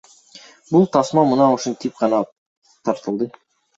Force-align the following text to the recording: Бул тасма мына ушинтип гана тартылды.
Бул 0.69 0.87
тасма 0.95 1.25
мына 1.33 1.51
ушинтип 1.57 2.03
гана 2.03 2.23
тартылды. 2.89 3.29